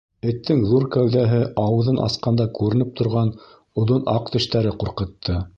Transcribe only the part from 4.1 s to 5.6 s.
аҡ тештәре ҡурҡытты.